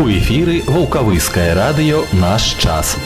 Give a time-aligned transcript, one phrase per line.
[0.00, 2.96] У эфіры вулкавыскае радыё наш час.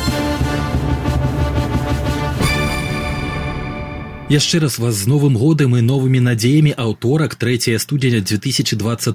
[4.30, 6.70] Яшчэ раз вас з новым годам і новымі надзеямі.
[6.78, 9.10] Аўторак 3 студзеня 2023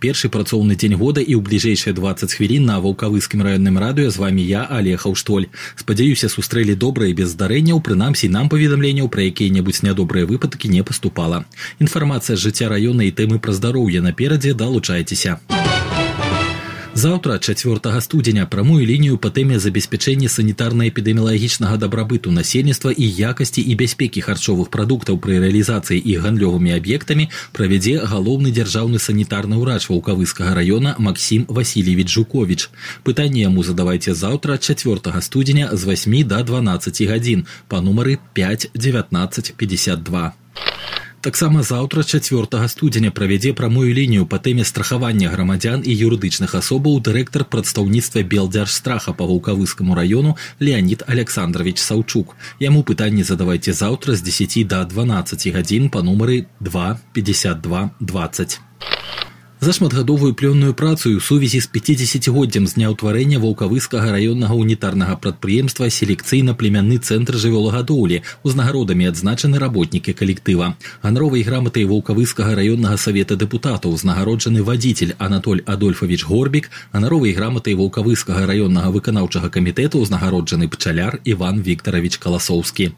[0.00, 4.40] першы працоўны дзень года і ў бліжэйшыя 20 хвілін на вулкавыскім раённым радыё з вами
[4.40, 10.24] я алехаў штоль спадзяюся сустрэлі добра і без здарэнняў прынамсі нам паведамленняў пра якія-небудзь нядобрыя
[10.24, 11.44] выпадкі не паступала.
[11.76, 15.44] Інфармацыя з жыцця раёна і тэмы пра здароўе наперадзе далучайцеся
[16.97, 24.21] Завтра 4 студзеня прамую лінію па тэме забеспячэння санітарна-эпідэміялагічнага дабрабыту насельніцтва і якасці і бяспекі
[24.21, 31.49] харчовых прадуктаў пры рэалізацыі іх гандлёвымі аб'ектамі правядзе галоўны дзяржаўны санітарны ўрач ваўкавыскага раёна Максім
[31.49, 32.69] Васильевич Жукович.
[33.01, 39.53] Пытанне яму задавайце заўтра 4 студзеня з 8 до 12 гадзін па нумары 5 19
[39.57, 40.33] 52.
[41.23, 47.45] Таксама заўтра 4 студзеня правядзе прамую лінію па тэме страхавання грамадзян і юрыдычных асобаў дырэктар
[47.47, 52.35] прадстаўніцтва белдзяржстраха па вулкавыскаму раёну Леонид Александрович Саўчук.
[52.59, 58.66] Яму пытанні задавайце заўтра з 10 до 12 гадзін па нумары 2 52 20.
[59.63, 65.87] За шматгадовую плённую працу ў сувязі з 50годдзям з дня ўтварэння ваўкавыскага раённага унітарнага прадпрыемства
[65.87, 70.75] селекцыйна-племянны цэнтр жывёлагадоўлі узнагародамі адзначаны работнікі калектыва.
[70.99, 78.91] Ганаровай граматай ваўкавыскага раённага савета дэпутатаў узнагароджаны вадзіцель Анатоль Адольфович Горбік, ганаровай граматай ваўкавыскага раённага
[78.91, 82.91] выканаўчага камітэту узнагароджаны пчаляр Іван Віктарович Каласоўскі.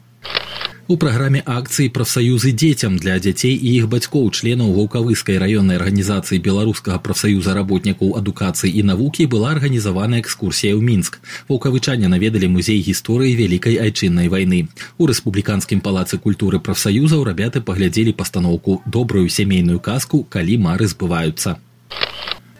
[0.90, 6.98] У праграме акцыі прафсаюзы дзецям для дзяцей і іх бацькоў членаў ваўкавыскай раённай арганізацыі беларускага
[7.02, 11.18] прафсаюза работнікаў адукацыі і навукі была арганізавана экскурсія ў мінск
[11.50, 14.62] ваўкавычане наведалі музей гісторыі вялікай айчыннай вайны
[14.98, 21.58] у рэспубліканскім палацы культуры прафсаюзаў рабяты паглядзелі пастаноўку добрую сямейную казку калі мары збываюцца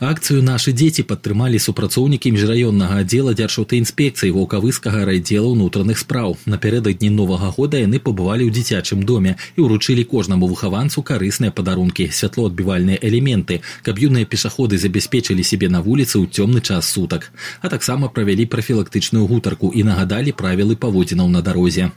[0.01, 6.37] Акцыю нашы дзеці падтрымалі супрацоўнікі міжраённага аддзела дзяржаўтаінспекцыі ваўкавыскага райдзела ўнутраных спраў.
[6.45, 13.01] Напярэдадні новага года яны пабывалі ў дзіцячым доме і ўручылі кожнаму выхаванцу карысныя падарункі, святлоадбівальныя
[13.01, 17.33] элементы, каб юныя пешаходы забяспечылі сябе на вуліцы ў цёмны час сутак.
[17.65, 21.89] А таксама правялі прафілактычную гутарку і нагадалі правілы паводзінаў на дарозе.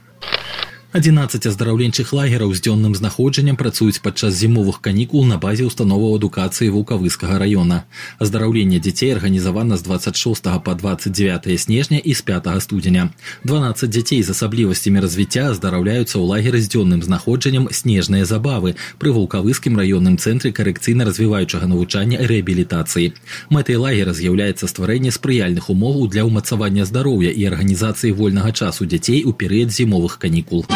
[0.94, 7.38] 11 аздараўленчых лагераў з дзённым знаходжаннем працуюць падчас зімовых канікул на базе установаў адукацыі вулкавыскага
[7.38, 7.86] раёна.
[8.18, 13.14] Аздараўленне дзяцей арганізавана з 26 по 29 снежня і з 5 студзеня.
[13.44, 19.78] 12 дзяцей з асаблівасцямі развіцця аздараўляюцца ў лагеры з дзённым знаходжаннем снежныя забавы пры вулкавыскім
[19.78, 23.14] раённым цэнтры карэкцыйна-развіваючага навучання і рэабілітацыі.
[23.46, 29.30] Мэтай лагера з'яўляецца стварэнне спрыяльных умоваў для ўмацавання здароўя і арганізацыі вольнага часу дзяцей у
[29.30, 30.66] перыяд зімовых канікул.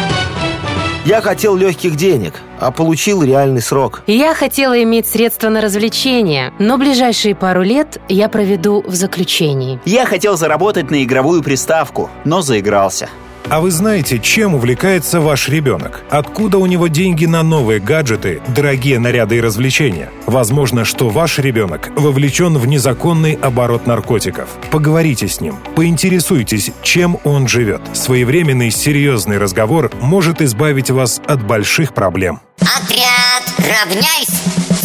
[1.04, 4.02] Я хотел легких денег, а получил реальный срок.
[4.06, 9.80] Я хотела иметь средства на развлечения, но ближайшие пару лет я проведу в заключении.
[9.84, 13.08] Я хотел заработать на игровую приставку, но заигрался.
[13.48, 16.02] А вы знаете, чем увлекается ваш ребенок?
[16.10, 20.10] Откуда у него деньги на новые гаджеты, дорогие наряды и развлечения?
[20.26, 24.48] Возможно, что ваш ребенок вовлечен в незаконный оборот наркотиков.
[24.70, 27.80] Поговорите с ним, поинтересуйтесь, чем он живет.
[27.92, 32.40] Своевременный серьезный разговор может избавить вас от больших проблем.
[32.60, 34.42] Отряд, равняйсь!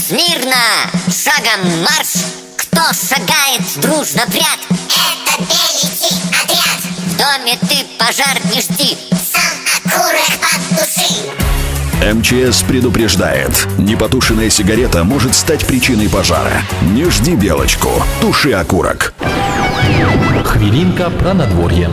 [0.07, 0.55] Смирно!
[1.07, 2.25] Шагом марш!
[2.57, 4.59] Кто шагает дружно в ряд?
[4.69, 5.43] Это!
[5.43, 5.94] В
[7.25, 9.41] доме ты пожар не жди Сам
[9.77, 11.15] окурок от души
[12.13, 16.61] МЧС предупреждает, непотушенная сигарета может стать причиной пожара.
[16.81, 17.89] Не жди белочку,
[18.21, 19.13] туши окурок.
[20.43, 21.89] Хвілінка пра надвор'е.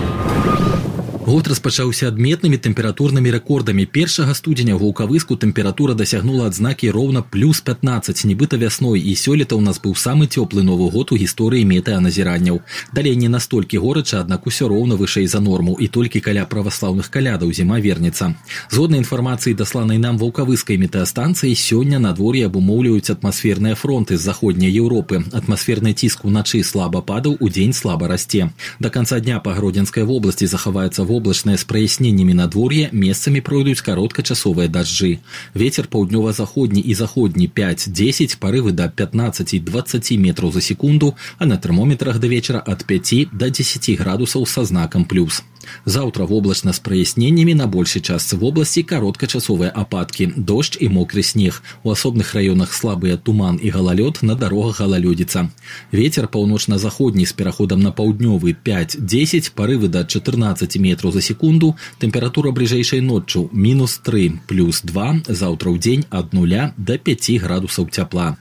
[1.27, 8.55] Год распачаўся адметнымі тэмпературнымі рэкордамі першага студзеня вулкавыску тэмпература дасягнула адзнакі роўна плюс 15 нібыта
[8.61, 12.61] вясной і сёлета ў нас быў самы цёплы новы год у гісторыі метэаназіранняў
[12.93, 17.51] далей не настолькі горача аднак усё роўна вышэй за норму і толькі каля праваслаўных калядаў
[17.51, 18.31] зіма вернецца
[18.71, 25.91] згодна інфармацыі дасланай нам вулкавыскай метэастанцыі сёння надвор'е абумоўліваюць атмасферныя фронты з заходняй Еўропы атмасферны
[25.91, 28.47] ціск уначы слаба падаў удзень слаба расце
[28.79, 35.19] до конца дня па гродзенскай вобласці захаваецца воблачнае з праясненнямі надвор'е месцамі пройдуць кароткачасовыя дажджы
[35.53, 42.27] ветер паўднёва-заходні і заходні 5-10 парывы да 15-20 метраў за секунду а на тэрмометрах да
[42.27, 45.43] вечара ад 5 до 10 градусаў са знакам плюс
[45.85, 51.61] Заўтра воблачна з праясненнямі на большай частцы вобласці кароткачасовыя ападкі, дождж і мокры снег.
[51.83, 55.47] У асобных раёнах слабыя туман і галалёд на дарогах галалёдзіца.
[55.91, 63.01] Вецер паўночна-заходні з пераходам на паўднёвы 5-10 парывы да 14 метраў за секунду, тэмпература бліжэйшай
[63.01, 68.35] ноччу мінус 3 плюс 2 заўтра ў дзень ад нуля до 5 градусаў цяпла.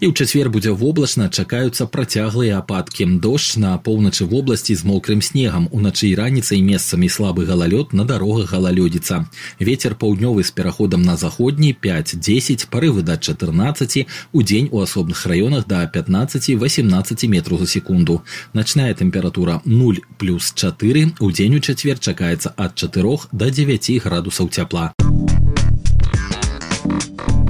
[0.00, 3.06] І ў чацвер будзе воблачна чакаюцца працяглыя ападкі.
[3.20, 5.68] Дождж на поўначы вобласці з мокрым снегам.
[5.72, 9.26] Уначы і раніцай месцамі слабы галалёд на дарогах галалёдзіца.
[9.60, 15.66] Вецер паўднёвы з пераходам на заходні 5-10, парывы да 14, у дзень у асобных раёнах
[15.66, 18.22] да 15-18 метраў за секунду.
[18.52, 24.48] Начная тэмпература 0 плюс 4, у дзень у чацвер чакаецца ад 4 до 9 градусаў
[24.48, 24.92] цяпла.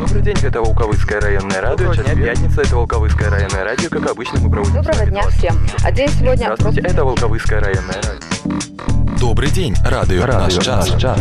[0.07, 1.93] Добрый день, это Волковыцкое районное радио.
[1.93, 3.91] Дня, пятница, это Волковыцкое районное радио.
[3.91, 4.75] Как обычно, мы проводим...
[4.75, 5.59] Доброго дня всем.
[5.83, 6.45] А день сегодня...
[6.55, 9.19] Здравствуйте, это Волковыцкое районное радио.
[9.19, 10.95] Добрый день, радио, радио наш час.
[11.01, 11.19] час.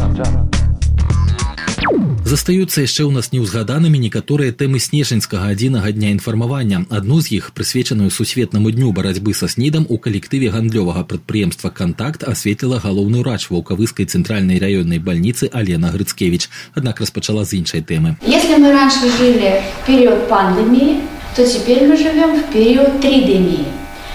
[2.31, 6.87] Застаюцца яшчэ ў нас неўзгаданымі некаторыя тэмы снежаньскага адзінага дня інфармавання.
[6.87, 12.79] Адну з іх, прысвечаную сусветнаму дню барацьбы са снідам у калектыве гандлёвага прадпрыемства кантакт асветліла
[12.79, 16.47] галоўны ўрач ваўкавыскай цэнтральнай раённай бальніцы Алена Грыцкевич.
[16.79, 18.15] Аднак распачала з іншай тэмы.
[18.23, 21.03] Если мы раньше жили в период пандемии,
[21.35, 23.67] то теперь мы живем в период тридемии.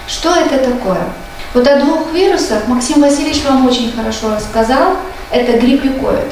[0.08, 1.04] Что это такое?
[1.54, 4.96] Вот о двух вирусах Максим Васильевич вам очень хорошо рассказал.
[5.32, 6.32] Это грипп и ковид.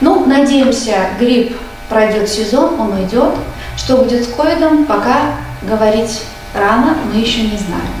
[0.00, 1.56] Ну, надеемся, грипп
[1.88, 3.34] пройдет сезон, он уйдет.
[3.76, 6.22] Что будет с ковидом, пока говорить
[6.54, 7.96] рано, мы еще не знаем.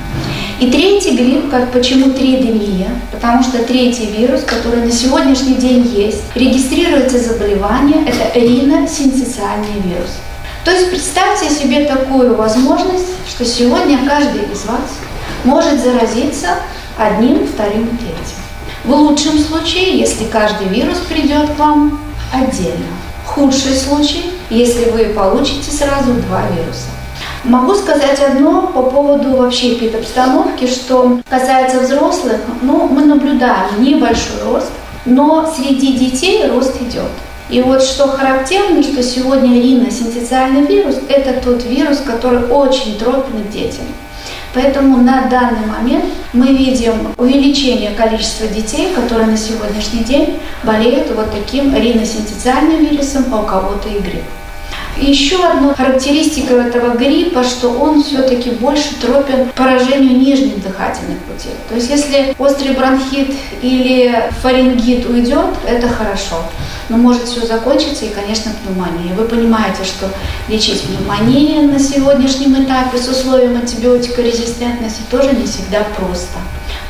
[0.58, 2.88] И третий грипп, как почему тридемия?
[3.12, 10.16] Потому что третий вирус, который на сегодняшний день есть, регистрируется заболевание, это риносинцитиальный вирус.
[10.64, 14.80] То есть представьте себе такую возможность, что сегодня каждый из вас
[15.44, 16.56] может заразиться
[16.96, 18.45] одним, вторым, третьим.
[18.86, 21.98] В лучшем случае, если каждый вирус придет к вам
[22.32, 22.86] отдельно.
[23.24, 26.86] Худший случай, если вы получите сразу два вируса.
[27.42, 34.70] Могу сказать одно по поводу вообще эпидобстановки, что касается взрослых, ну, мы наблюдаем небольшой рост,
[35.04, 37.10] но среди детей рост идет.
[37.50, 43.50] И вот что характерно, что сегодня риносинтециальный вирус– это тот вирус, который очень тропен к
[43.50, 43.86] детям.
[44.56, 51.30] Поэтому на данный момент мы видим увеличение количества детей, которые на сегодняшний день болеют вот
[51.30, 54.24] таким риносинтециальным вирусом, а у кого-то и грипп.
[54.98, 61.52] Еще одна характеристика этого гриппа, что он все-таки больше тропен поражению нижних дыхательных путей.
[61.68, 66.36] То есть если острый бронхит или фарингит уйдет, это хорошо.
[66.88, 69.14] Но может все закончиться и, конечно, пневмония.
[69.14, 70.08] Вы понимаете, что
[70.48, 76.38] лечить пневмонию на сегодняшнем этапе с условием антибиотикорезистентности тоже не всегда просто.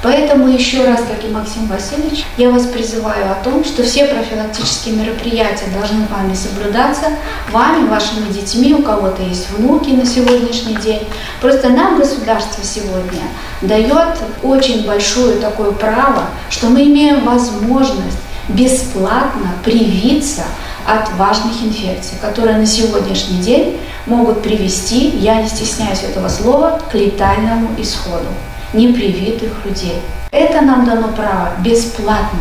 [0.07, 4.95] Поэтому еще раз, как и Максим Васильевич, я вас призываю о том, что все профилактические
[4.95, 7.07] мероприятия должны вами соблюдаться,
[7.51, 11.09] вами, вашими детьми, у кого-то есть внуки на сегодняшний день.
[11.41, 13.23] Просто нам государство сегодня
[13.63, 18.19] дает очень большое такое право, что мы имеем возможность
[18.49, 20.45] бесплатно привиться
[20.87, 26.95] от важных инфекций, которые на сегодняшний день могут привести, я не стесняюсь этого слова, к
[26.95, 28.27] летальному исходу
[28.73, 30.01] непривитых людей.
[30.31, 32.41] Это нам дано право бесплатно.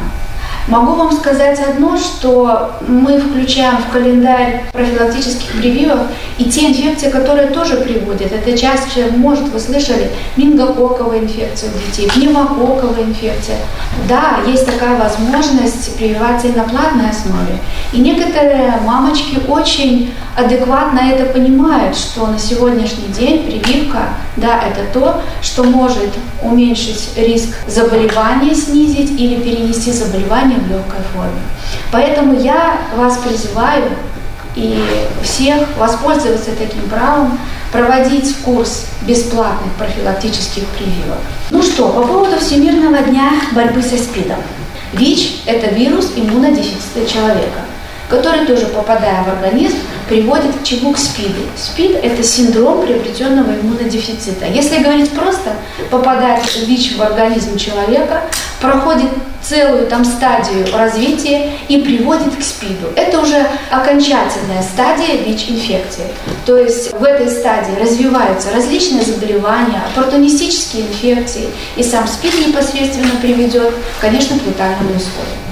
[0.68, 6.08] Могу вам сказать одно, что мы включаем в календарь профилактических прививок
[6.40, 8.32] и те инфекции, которые тоже приводят.
[8.32, 13.58] Это чаще, может, вы слышали, мингококковая инфекция у детей, пневмококковая инфекция.
[14.10, 17.60] Да, есть такая возможность прививаться и на платной основе.
[17.94, 25.22] И некоторые мамочки очень адекватно это понимают, что на сегодняшний день прививка, да, это то,
[25.42, 31.42] что может уменьшить риск заболевания, снизить или перенести заболевание в легкой форме.
[31.92, 33.84] Поэтому я вас призываю
[34.56, 34.82] и
[35.22, 37.38] всех воспользоваться таким правом,
[37.72, 41.20] проводить курс бесплатных профилактических прививок.
[41.52, 44.40] Ну что, по поводу Всемирного дня борьбы со СПИДом.
[44.94, 47.62] ВИЧ– это вирус иммунодефицита человека,
[48.10, 50.94] который тоже, попадая в организм, приводит к чему?
[50.94, 51.42] К СПИДу.
[51.58, 54.46] СПИД– это синдром приобретенного иммунодефицита.
[54.46, 55.54] Если говорить просто,
[55.90, 58.22] попадает ВИЧ в организм человека,
[58.62, 59.10] проходит
[59.42, 62.88] целую там стадию развития и приводит к СПИДу.
[62.96, 66.06] Это уже окончательная стадия ВИЧ-инфекции.
[66.46, 73.74] То есть в этой стадии развиваются различные заболевания, оппортунистические инфекции, и сам СПИД непосредственно приведет,
[74.02, 75.45] конечно, к летальному исходу.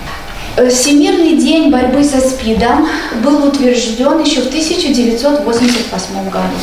[0.56, 2.88] Э, Всемирный день борьбы со СПИДом
[3.24, 6.54] был утвержден еще в 1988 году.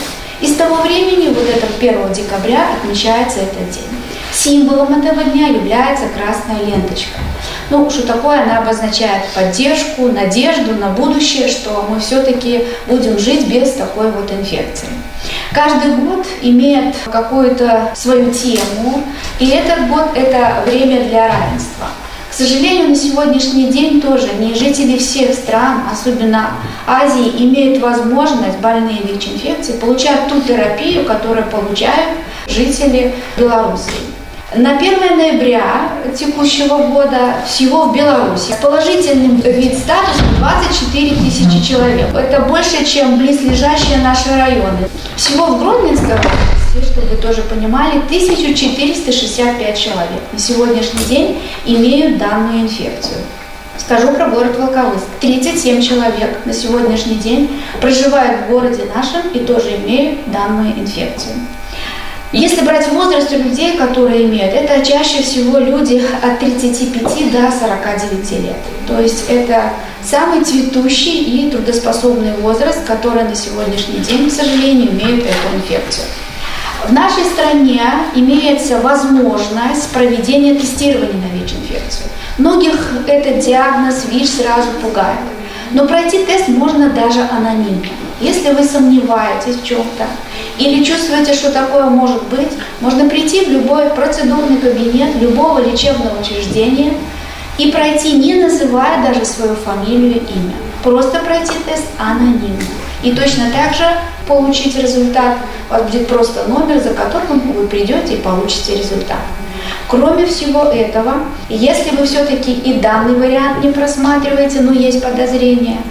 [0.41, 3.89] И с того времени, вот это 1 декабря, отмечается этот день.
[4.33, 7.19] Символом этого дня является красная ленточка.
[7.69, 8.45] Ну, что такое?
[8.45, 14.89] Она обозначает поддержку, надежду на будущее, что мы все-таки будем жить без такой вот инфекции.
[15.53, 19.03] Каждый год имеет какую-то свою тему,
[19.41, 21.89] и этот год– это время для равенства–
[22.41, 26.53] сожалению, на сегодняшний день тоже не жители всех стран, особенно
[26.87, 32.17] Азии, имеют возможность больные ВИЧ-инфекцией получать ту терапию, которую получают
[32.47, 33.91] жители Беларуси.
[34.57, 42.09] На 1 ноября текущего года всего в Беларуси с положительным вид статусом 24 тысячи человек.
[42.15, 44.89] Это больше, чем близлежащие наши районы.
[45.15, 46.17] Всего в Гродненской
[46.71, 53.19] области, чтобы вы тоже понимали, 1465 человек на сегодняшний день имеют данную инфекцию.
[53.79, 55.07] Скажу про город Волковыск.
[55.21, 61.35] 37 человек на сегодняшний день проживают в городе нашем и тоже имеют данную инфекцию.
[62.33, 68.57] Если брать возраст людей, которые имеют, это чаще всего люди от 35 до 49 лет.
[68.87, 69.73] То есть это
[70.05, 76.07] самый цветущий и трудоспособный возраст, который на сегодняшний день, к сожалению, имеет эту инфекцию.
[76.89, 77.83] В нашей стране
[78.15, 82.09] имеется возможность проведения тестирования на ВИЧ-инфекцию.
[82.39, 82.75] Многих
[83.07, 85.21] этот диагноз ВИЧ сразу пугает.
[85.73, 87.87] Но пройти тест можно даже анонимно.
[88.21, 90.07] Если вы сомневаетесь в чем-то
[90.59, 96.95] или чувствуете, что такое может быть, можно прийти в любой процедурный кабинет любого лечебного учреждения
[97.57, 100.55] и пройти, не называя даже свою фамилию и имя.
[100.83, 102.65] Просто пройти тест анонимно.
[103.03, 103.87] И точно так же
[104.31, 105.39] получить результат.
[105.69, 109.19] У вас будет просто номер, за которым вы придете и получите результат.
[109.89, 111.15] Кроме всего этого,
[111.49, 115.79] если вы все-таки и данный вариант не просматриваете, но есть подозрение–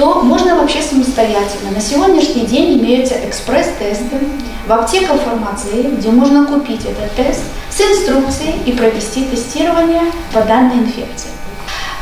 [0.00, 1.72] то можно вообще самостоятельно.
[1.74, 4.16] На сегодняшний день имеются экспресс-тесты
[4.66, 10.76] в аптеках фармации, где можно купить этот тест с инструкцией и провести тестирование по данной
[10.76, 11.28] инфекции.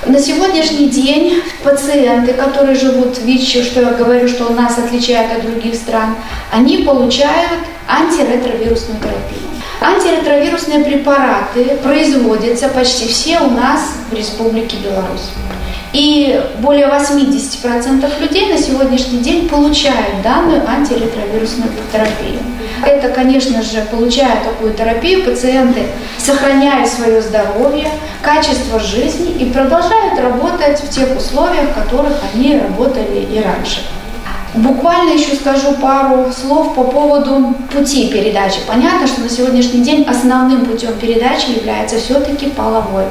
[0.07, 5.37] На сегодняшний день пациенты, которые живут в ВИЧ, что я говорю, что у нас отличает
[5.37, 6.14] от других стран,
[6.52, 9.49] они получают антиретровирусную терапию.
[9.81, 15.31] Антиретровирусные препараты производятся почти все у нас в Республике Беларусь.
[15.92, 22.40] И более 80% людей на сегодняшний день получают данную антиретровирусную терапию.
[22.85, 25.87] Это, конечно же, получая такую терапию, пациенты
[26.18, 27.88] сохраняют свое здоровье,
[28.23, 33.80] качество жизни и продолжают работать в тех условиях, в которых они работали и раньше.
[34.54, 38.61] Буквально еще скажу пару слов по поводу пути передачи.
[38.66, 43.04] Понятно, что на сегодняшний день основным путем передачи является все-таки половой.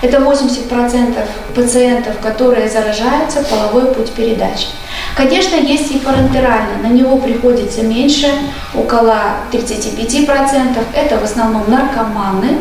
[0.00, 1.16] Это 80%
[1.54, 4.68] пациентов, которые заражаются, половой путь передачи.
[5.16, 8.28] Конечно, есть и парентерально, на него приходится меньше,
[8.74, 9.18] около
[9.50, 10.78] 35%.
[10.94, 12.58] Это в основном наркоманы,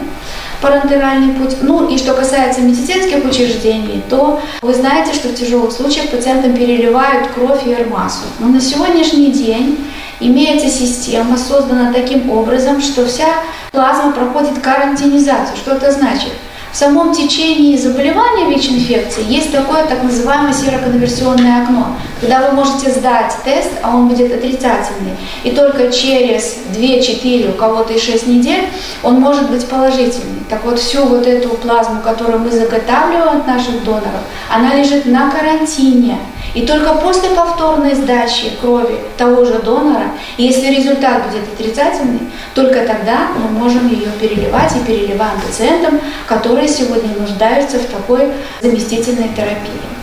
[0.61, 1.57] парентеральный путь.
[1.61, 7.27] Ну и что касается медицинских учреждений, то вы знаете, что в тяжелых случаях пациентам переливают
[7.35, 8.25] кровь и эрмасу.
[8.39, 9.87] Но на сегодняшний день
[10.19, 13.27] имеется система, создана таким образом, что вся
[13.71, 15.55] плазма проходит карантинизацию.
[15.57, 16.31] Что это значит?
[16.77, 23.35] В самом течении заболевания ВИЧ-инфекции есть такое так называемое сероконверсионное окно, когда вы можете сдать
[23.43, 28.67] тест, а он будет отрицательный, и только через 2-4, у кого-то и 6 недель,
[29.03, 30.43] он может быть положительный.
[30.49, 35.29] Так вот, всю вот эту плазму, которую мы заготавливаем от наших доноров, она лежит на
[35.29, 36.17] карантине.
[36.53, 42.21] И только после повторной сдачи крови того же донора, если результат будет отрицательный,
[42.55, 48.31] только тогда мы можем ее переливать и переливаем пациентам, которые сегодня нуждаются в такой
[48.61, 49.96] заместительной терапии.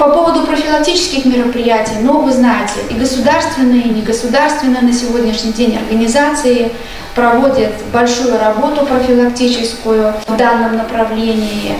[0.00, 6.72] По поводу профилактических мероприятий, ну, вы знаете, и государственные, и негосударственные на сегодняшний день организации
[7.14, 11.74] проводят большую работу профилактическую в данном направлении.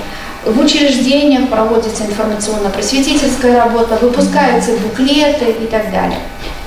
[0.44, 6.18] В учреждениях проводится информационно-просветительская работа, выпускаются буклеты и так далее.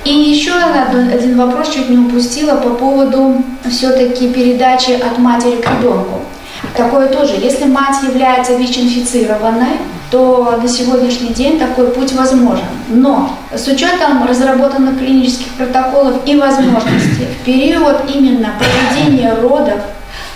[0.04, 6.22] И еще один вопрос чуть не упустила по поводу все-таки передачи от матери к ребенку.
[6.76, 7.34] Такое тоже.
[7.40, 9.78] Если мать является ВИЧ-инфицированной,
[10.14, 12.68] то на сегодняшний день такой путь возможен.
[12.88, 19.80] Но с учетом разработанных клинических протоколов и возможностей в период именно проведения родов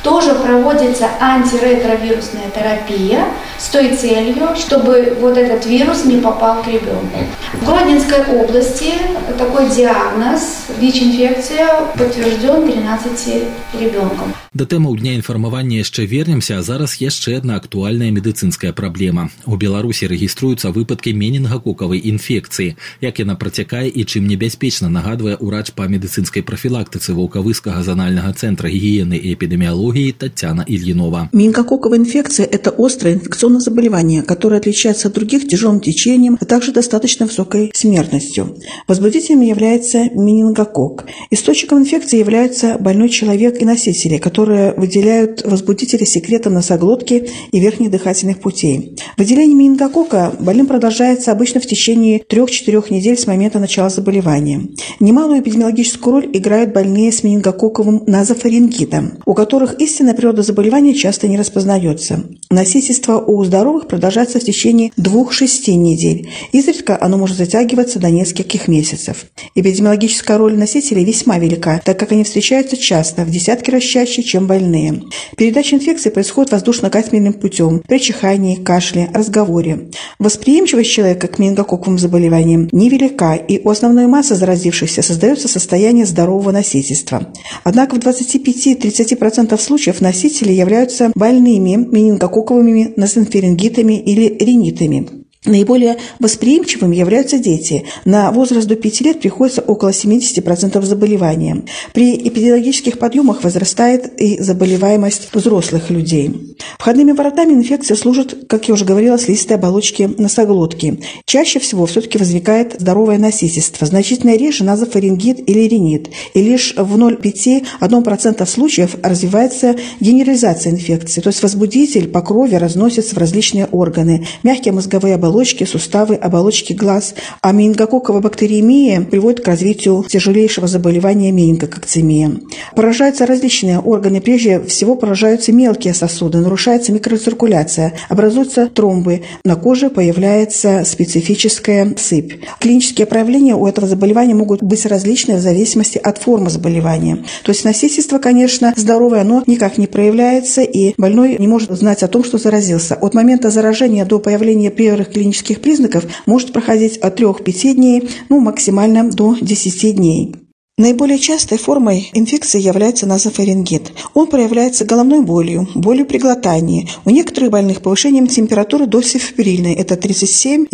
[0.03, 3.21] тоже проводится антиретровирусная терапия
[3.60, 7.20] с той целью, чтобы вот этот вирус не попал к ребенку.
[7.54, 8.94] В Гродненской области
[9.38, 10.42] такой диагноз
[10.80, 11.68] ВИЧ-инфекция
[11.98, 13.44] подтвержден 13
[13.80, 14.34] ребенкам.
[14.54, 19.30] Да тэмаў дня інфармавання яшчэ вернемся, а зараз яшчэ одна актуальная медыцынская праблема.
[19.50, 22.78] У Беларусі рэгіструюцца выпадкі менінгакокавай інфекцыі.
[23.02, 29.18] Як яна працякае і чым небяспечна нагадвае ўрач па медыцынскай прафілактыцы ваўкавыскага занальнага цэнтра гігіены
[29.18, 31.30] і эпідэміялогіі Татьяна Ильинова.
[31.34, 36.73] Менингококковая инфекция – это острая инфекционная инфекционное заболевание, которое отличается от других тяжелым течением, а также
[36.73, 38.57] достаточно высокой смертностью.
[38.87, 41.07] Возбудителем является менингокок.
[41.31, 48.41] Источником инфекции являются больной человек и носители, которые выделяют возбудители секретом носоглотки и верхних дыхательных
[48.41, 48.97] путей.
[49.17, 54.69] Выделение менингокока больным продолжается обычно в течение 3-4 недель с момента начала заболевания.
[55.01, 61.37] Немалую эпидемиологическую роль играют больные с менингококковым назофарингитом, у которых истинная природа заболевания часто не
[61.37, 62.25] распознается.
[62.51, 66.31] Носительство у здоровых продолжается в течение 2-6 недель.
[66.53, 69.27] Изредка оно может затягиваться до нескольких месяцев.
[69.55, 74.47] Эпидемиологическая роль носителей весьма велика, так как они встречаются часто, в десятки раз чаще, чем
[74.47, 75.03] больные.
[75.37, 79.91] Передача инфекции происходит воздушно-капельным путем, при чихании, кашле, разговоре.
[80.19, 87.33] Восприимчивость человека к менингококковым заболеваниям невелика, и у основной массы заразившихся создается состояние здорового носительства.
[87.65, 92.95] Однако в 25-30% случаев носители являются больными менингококковыми
[93.29, 95.07] нософарингитами или ринитами.
[95.45, 97.85] Наиболее восприимчивыми являются дети.
[98.05, 101.65] На возраст до 5 лет приходится около 70% заболевания.
[101.93, 106.57] При эпидемиологических подъемах возрастает и заболеваемость взрослых людей.
[106.79, 111.01] Входными воротами инфекции служат, как я уже говорила, слизистые оболочки носоглотки.
[111.25, 116.11] Чаще всего все-таки возникает здоровое носительство, значительно реже назофарингит или ринит.
[116.35, 123.19] И лишь в 0,5-1% случаев развивается генерализация инфекции, то есть возбудитель по крови разносится в
[123.19, 127.15] различные органы, мягкие мозговые оболочки, оболочки, суставы, оболочки глаз.
[127.43, 132.33] А менингококковая бактериемия приводит к развитию тяжелейшего заболевания менингококцемия.
[132.75, 134.21] Поражаются различные органы.
[134.21, 139.23] Прежде всего поражаются мелкие сосуды, нарушается микроциркуляция, образуются тромбы.
[139.45, 142.33] На коже появляется специфическая сыпь.
[142.59, 147.19] Клинические проявления у этого заболевания могут быть различные в зависимости от формы заболевания.
[147.45, 152.09] То есть носительство, конечно, здоровое, но никак не проявляется, и больной не может знать о
[152.09, 152.97] том, что заразился.
[152.97, 159.11] От момента заражения до появления первых клинических признаков может проходить от 3-5 дней, ну, максимально
[159.11, 160.48] до 10 дней.
[160.79, 163.91] Наиболее частой формой инфекции является назофарингит.
[164.15, 166.89] Он проявляется головной болью, болью при глотании.
[167.05, 170.69] У некоторых больных повышением температуры до сифбрильной, это 37,5,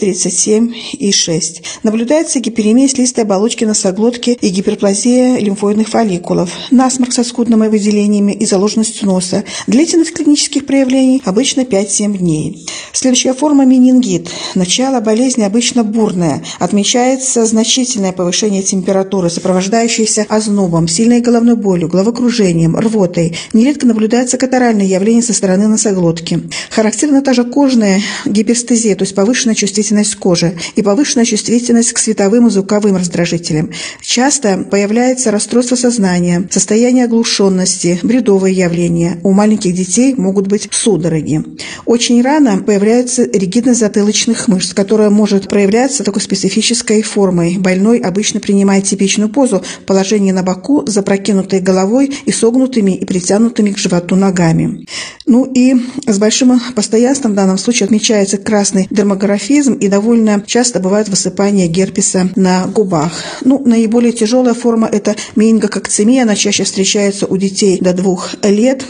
[0.00, 1.62] 37,6.
[1.82, 9.08] Наблюдается гиперемия слизистой оболочки носоглотки и гиперплазия лимфоидных фолликулов, насморк со скудными выделениями и заложенностью
[9.08, 9.42] носа.
[9.66, 12.64] Длительность клинических проявлений обычно 5-7 дней.
[12.92, 14.30] Следующая форма менингит.
[14.54, 16.44] Начало болезни обычно бурное.
[16.60, 23.34] Отмечается значительное повышение температуры, сопровождающиеся ознобом, сильной головной болью, головокружением, рвотой.
[23.54, 26.42] Нередко наблюдается катаральное явление со стороны носоглотки.
[26.68, 32.50] Характерна также кожная гиперстезия, то есть повышенная чувствительность кожи и повышенная чувствительность к световым и
[32.50, 33.70] звуковым раздражителям.
[34.02, 39.18] Часто появляется расстройство сознания, состояние оглушенности, бредовые явления.
[39.22, 41.42] У маленьких детей могут быть судороги.
[41.86, 47.56] Очень рано появляется ригидность затылочных мышц, которая может проявляться такой специфической формой.
[47.56, 53.70] Больной обычно принимает типичную позу в положении на боку, запрокинутой головой и согнутыми и притянутыми
[53.70, 54.84] к животу ногами.
[55.26, 61.08] Ну и с большим постоянством в данном случае отмечается красный дермографизм и довольно часто бывают
[61.08, 63.12] высыпания герпеса на губах.
[63.44, 68.84] Ну, наиболее тяжелая форма– это менингококцемия, она чаще встречается у детей до двух лет.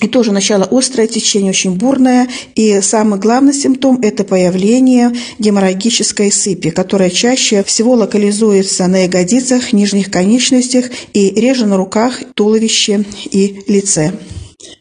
[0.00, 2.28] И тоже начало острое течение, очень бурное.
[2.54, 10.10] И самый главный симптом– это появление геморрагической сыпи, которая чаще всего локализуется на ягодицах, нижних
[10.10, 14.12] конечностях и реже на руках, туловище и лице.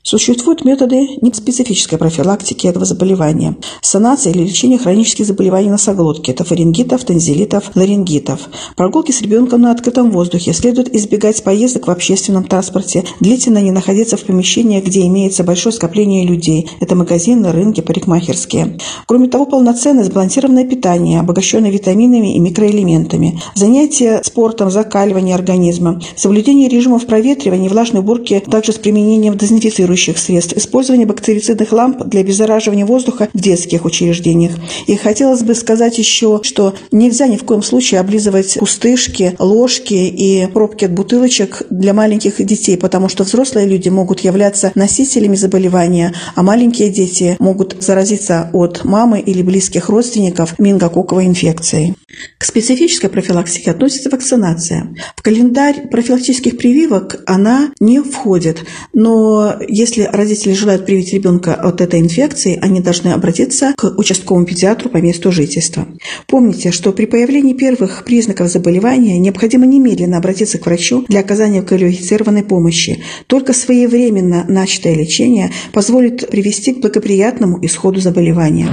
[0.03, 3.55] Существуют методы неспецифической профилактики этого заболевания.
[3.81, 8.41] Санация или лечение хронических заболеваний носоглотки– это фарингитов, танзелитов, ларингитов.
[8.75, 10.53] Прогулки с ребенком на открытом воздухе.
[10.53, 16.25] Следует избегать поездок в общественном транспорте, длительно не находиться в помещениях, где имеется большое скопление
[16.25, 16.69] людей.
[16.79, 18.77] Это магазины, рынки, парикмахерские.
[19.05, 23.39] Кроме того, полноценное сбалансированное питание, обогащенное витаминами и микроэлементами.
[23.55, 26.01] Занятия спортом, закаливание организма.
[26.15, 32.03] Соблюдение режимов проветривания и влажной уборки также с применением дезинфицирующих дезинфицирующих средств, использование бактерицидных ламп
[32.05, 34.53] для обеззараживания воздуха в детских учреждениях.
[34.87, 40.47] И хотелось бы сказать еще, что нельзя ни в коем случае облизывать пустышки, ложки и
[40.47, 46.43] пробки от бутылочек для маленьких детей, потому что взрослые люди могут являться носителями заболевания, а
[46.43, 51.95] маленькие дети могут заразиться от мамы или близких родственников мингококковой инфекцией.
[52.37, 54.93] К специфической профилактике относится вакцинация.
[55.15, 62.00] В календарь профилактических прививок она не входит, но если родители желают привить ребенка от этой
[62.00, 65.86] инфекции, они должны обратиться к участковому педиатру по месту жительства.
[66.26, 72.44] Помните, что при появлении первых признаков заболевания необходимо немедленно обратиться к врачу для оказания квалифицированной
[72.44, 73.02] помощи.
[73.26, 78.68] Только своевременно начатое лечение позволит привести к благоприятному исходу заболевания.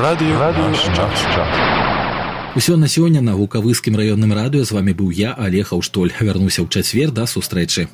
[0.00, 1.82] Радио, Радио час, час.
[2.54, 6.68] Усё на сёння на гукавыскім раённым радыё з вами быў я алег аўштоль вярнуся ў
[6.68, 7.88] чацвер да сустрэчы